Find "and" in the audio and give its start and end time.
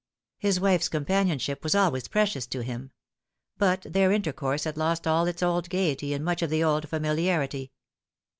6.15-6.25